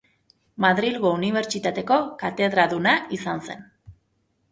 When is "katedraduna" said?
2.23-2.95